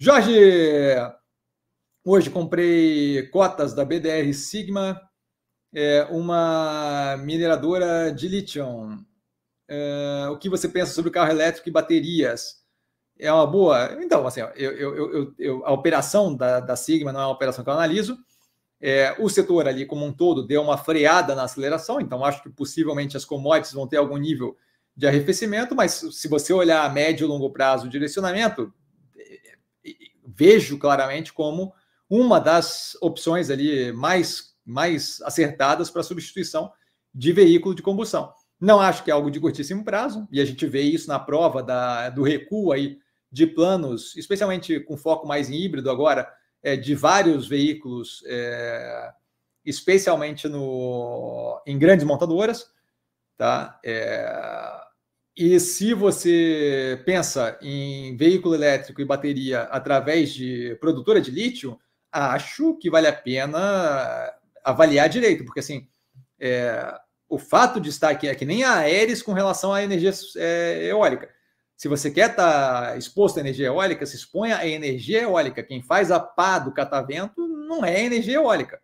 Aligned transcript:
Jorge, 0.00 0.32
hoje 2.04 2.30
comprei 2.30 3.26
cotas 3.30 3.74
da 3.74 3.84
BDR 3.84 4.32
Sigma, 4.32 5.00
é, 5.74 6.04
uma 6.04 7.16
mineradora 7.16 8.12
de 8.12 8.28
lítio. 8.28 8.64
É, 9.66 10.28
o 10.30 10.38
que 10.38 10.48
você 10.48 10.68
pensa 10.68 10.92
sobre 10.92 11.10
carro 11.10 11.32
elétrico 11.32 11.68
e 11.68 11.72
baterias? 11.72 12.62
É 13.18 13.32
uma 13.32 13.44
boa? 13.44 13.98
Então, 14.00 14.24
assim, 14.24 14.40
eu, 14.54 14.72
eu, 14.72 15.34
eu, 15.36 15.66
a 15.66 15.72
operação 15.72 16.32
da, 16.32 16.60
da 16.60 16.76
Sigma 16.76 17.12
não 17.12 17.20
é 17.20 17.24
uma 17.24 17.32
operação 17.32 17.64
que 17.64 17.68
eu 17.68 17.74
analiso. 17.74 18.16
É, 18.80 19.16
o 19.18 19.28
setor 19.28 19.66
ali 19.66 19.84
como 19.84 20.06
um 20.06 20.12
todo 20.12 20.46
deu 20.46 20.62
uma 20.62 20.78
freada 20.78 21.34
na 21.34 21.42
aceleração, 21.42 22.00
então 22.00 22.24
acho 22.24 22.40
que 22.40 22.50
possivelmente 22.50 23.16
as 23.16 23.24
commodities 23.24 23.72
vão 23.72 23.88
ter 23.88 23.96
algum 23.96 24.16
nível 24.16 24.56
de 24.96 25.08
arrefecimento, 25.08 25.74
mas 25.74 25.92
se 26.12 26.28
você 26.28 26.52
olhar 26.52 26.84
a 26.84 26.88
médio 26.88 27.24
e 27.24 27.28
longo 27.28 27.50
prazo 27.50 27.86
o 27.86 27.90
direcionamento, 27.90 28.72
vejo 30.38 30.78
claramente 30.78 31.32
como 31.32 31.74
uma 32.08 32.38
das 32.38 32.96
opções 33.02 33.50
ali 33.50 33.92
mais, 33.92 34.54
mais 34.64 35.20
acertadas 35.22 35.90
para 35.90 36.04
substituição 36.04 36.72
de 37.12 37.32
veículo 37.32 37.74
de 37.74 37.82
combustão. 37.82 38.32
Não 38.60 38.80
acho 38.80 39.02
que 39.02 39.10
é 39.10 39.14
algo 39.14 39.30
de 39.30 39.40
curtíssimo 39.40 39.84
prazo, 39.84 40.28
e 40.30 40.40
a 40.40 40.44
gente 40.44 40.64
vê 40.66 40.82
isso 40.82 41.08
na 41.08 41.18
prova 41.18 41.60
da, 41.60 42.08
do 42.10 42.22
recuo 42.22 42.70
aí 42.70 42.98
de 43.30 43.46
planos, 43.46 44.16
especialmente 44.16 44.78
com 44.80 44.96
foco 44.96 45.26
mais 45.26 45.50
em 45.50 45.56
híbrido 45.56 45.90
agora, 45.90 46.32
é, 46.62 46.76
de 46.76 46.94
vários 46.94 47.48
veículos, 47.48 48.22
é, 48.26 49.12
especialmente 49.64 50.48
no, 50.48 51.60
em 51.66 51.78
grandes 51.78 52.06
montadoras. 52.06 52.70
Tá? 53.36 53.78
É, 53.84 54.80
e 55.38 55.60
se 55.60 55.94
você 55.94 57.00
pensa 57.06 57.56
em 57.62 58.16
veículo 58.16 58.56
elétrico 58.56 59.00
e 59.00 59.04
bateria 59.04 59.62
através 59.62 60.34
de 60.34 60.76
produtora 60.80 61.20
de 61.20 61.30
lítio, 61.30 61.78
acho 62.10 62.74
que 62.74 62.90
vale 62.90 63.06
a 63.06 63.12
pena 63.12 64.34
avaliar 64.64 65.08
direito, 65.08 65.44
porque 65.44 65.60
assim, 65.60 65.86
é, 66.40 66.92
o 67.28 67.38
fato 67.38 67.80
de 67.80 67.88
estar 67.88 68.08
aqui 68.08 68.26
é 68.26 68.34
que 68.34 68.44
nem 68.44 68.64
a 68.64 68.78
Aeres 68.78 69.22
com 69.22 69.32
relação 69.32 69.72
à 69.72 69.80
energia 69.80 70.10
é, 70.36 70.86
eólica. 70.86 71.30
Se 71.76 71.86
você 71.86 72.10
quer 72.10 72.30
estar 72.30 72.88
tá 72.88 72.96
exposto 72.96 73.36
à 73.36 73.40
energia 73.40 73.68
eólica, 73.68 74.04
se 74.06 74.16
exponha 74.16 74.56
à 74.56 74.66
energia 74.66 75.22
eólica. 75.22 75.62
Quem 75.62 75.80
faz 75.80 76.10
a 76.10 76.18
pá 76.18 76.58
do 76.58 76.72
catavento 76.72 77.46
não 77.46 77.84
é 77.84 78.04
energia 78.04 78.34
eólica. 78.34 78.80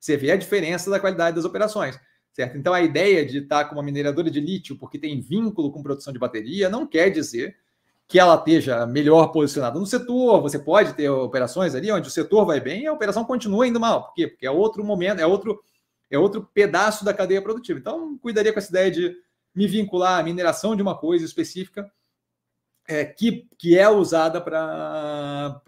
Você 0.00 0.16
vê 0.16 0.30
a 0.30 0.36
diferença 0.36 0.90
da 0.90 0.98
qualidade 0.98 1.36
das 1.36 1.44
operações. 1.44 2.00
Certo? 2.38 2.56
Então, 2.56 2.72
a 2.72 2.80
ideia 2.80 3.26
de 3.26 3.38
estar 3.38 3.64
com 3.64 3.74
uma 3.74 3.82
mineradora 3.82 4.30
de 4.30 4.38
lítio 4.38 4.78
porque 4.78 4.96
tem 4.96 5.20
vínculo 5.20 5.72
com 5.72 5.82
produção 5.82 6.12
de 6.12 6.20
bateria 6.20 6.68
não 6.68 6.86
quer 6.86 7.10
dizer 7.10 7.56
que 8.06 8.16
ela 8.16 8.36
esteja 8.36 8.86
melhor 8.86 9.32
posicionada 9.32 9.76
no 9.76 9.84
setor. 9.84 10.40
Você 10.42 10.56
pode 10.56 10.92
ter 10.94 11.10
operações 11.10 11.74
ali 11.74 11.90
onde 11.90 12.06
o 12.06 12.12
setor 12.12 12.46
vai 12.46 12.60
bem 12.60 12.82
e 12.82 12.86
a 12.86 12.92
operação 12.92 13.24
continua 13.24 13.66
indo 13.66 13.80
mal. 13.80 14.04
Por 14.04 14.14
quê? 14.14 14.28
Porque 14.28 14.46
é 14.46 14.50
outro 14.52 14.84
momento, 14.84 15.18
é 15.18 15.26
outro, 15.26 15.60
é 16.08 16.16
outro 16.16 16.48
pedaço 16.54 17.04
da 17.04 17.12
cadeia 17.12 17.42
produtiva. 17.42 17.80
Então, 17.80 18.16
cuidaria 18.18 18.52
com 18.52 18.60
essa 18.60 18.70
ideia 18.70 18.88
de 18.92 19.16
me 19.52 19.66
vincular 19.66 20.20
à 20.20 20.22
mineração 20.22 20.76
de 20.76 20.82
uma 20.82 20.96
coisa 20.96 21.24
específica 21.24 21.90
é, 22.86 23.04
que, 23.04 23.48
que 23.58 23.76
é 23.76 23.88
usada 23.88 24.40
para 24.40 25.60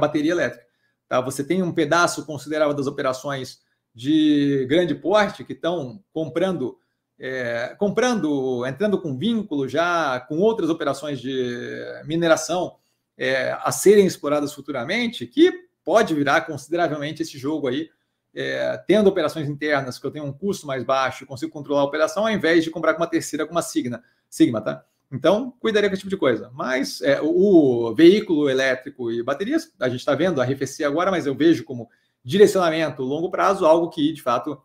bateria 0.00 0.32
elétrica. 0.32 0.66
Tá? 1.08 1.20
Você 1.20 1.44
tem 1.44 1.62
um 1.62 1.70
pedaço 1.70 2.26
considerável 2.26 2.74
das 2.74 2.88
operações 2.88 3.64
de 3.96 4.66
grande 4.68 4.94
porte 4.94 5.42
que 5.42 5.54
estão 5.54 6.04
comprando, 6.12 6.78
é, 7.18 7.74
comprando, 7.78 8.66
entrando 8.66 9.00
com 9.00 9.16
vínculo 9.16 9.66
já 9.66 10.20
com 10.20 10.36
outras 10.36 10.68
operações 10.68 11.18
de 11.18 11.80
mineração 12.04 12.76
é, 13.16 13.56
a 13.58 13.72
serem 13.72 14.04
exploradas 14.06 14.52
futuramente, 14.52 15.26
que 15.26 15.50
pode 15.82 16.12
virar 16.12 16.42
consideravelmente 16.42 17.22
esse 17.22 17.38
jogo 17.38 17.68
aí, 17.68 17.88
é, 18.34 18.76
tendo 18.86 19.08
operações 19.08 19.48
internas 19.48 19.98
que 19.98 20.06
eu 20.06 20.10
tenho 20.10 20.26
um 20.26 20.32
custo 20.32 20.66
mais 20.66 20.84
baixo, 20.84 21.24
consigo 21.24 21.50
controlar 21.50 21.80
a 21.80 21.84
operação, 21.84 22.26
ao 22.26 22.32
invés 22.32 22.62
de 22.62 22.70
comprar 22.70 22.92
com 22.92 23.00
uma 23.00 23.06
terceira, 23.06 23.46
com 23.46 23.52
uma 23.52 23.62
Sigma, 23.62 24.02
Sigma 24.28 24.60
tá? 24.60 24.84
Então, 25.10 25.54
cuidaria 25.58 25.88
com 25.88 25.94
esse 25.94 26.02
tipo 26.02 26.10
de 26.10 26.18
coisa. 26.18 26.50
Mas 26.52 27.00
é, 27.00 27.18
o, 27.22 27.86
o 27.86 27.94
veículo 27.94 28.50
elétrico 28.50 29.10
e 29.10 29.22
baterias, 29.22 29.72
a 29.80 29.88
gente 29.88 30.00
está 30.00 30.14
vendo 30.14 30.42
arrefecer 30.42 30.86
agora, 30.86 31.10
mas 31.10 31.24
eu 31.24 31.34
vejo 31.34 31.64
como 31.64 31.88
direcionamento 32.26 33.04
longo 33.04 33.30
prazo, 33.30 33.64
algo 33.64 33.88
que, 33.88 34.12
de 34.12 34.20
fato, 34.20 34.60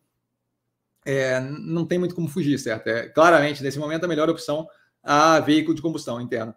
é, 1.05 1.39
não 1.39 1.85
tem 1.85 1.99
muito 1.99 2.15
como 2.15 2.27
fugir, 2.27 2.57
certo? 2.57 2.87
É, 2.87 3.07
claramente, 3.07 3.61
nesse 3.61 3.77
momento, 3.77 4.03
a 4.03 4.07
melhor 4.07 4.29
opção 4.29 4.67
a 5.03 5.39
veículo 5.39 5.75
de 5.75 5.81
combustão 5.81 6.19
interno. 6.19 6.55